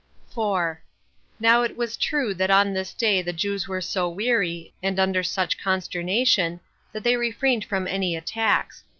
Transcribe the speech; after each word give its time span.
4. 0.31 0.81
Now 1.39 1.61
it 1.61 1.75
is 1.79 1.95
true 1.95 2.33
that 2.33 2.49
on 2.49 2.73
this 2.73 2.91
day 2.91 3.21
the 3.21 3.31
Jews 3.31 3.67
were 3.67 3.81
so 3.81 4.09
weary, 4.09 4.73
and 4.81 4.97
under 4.99 5.21
such 5.21 5.59
consternation, 5.61 6.59
that 6.91 7.03
they 7.03 7.17
refrained 7.17 7.65
from 7.65 7.87
any 7.87 8.15
attacks. 8.15 8.83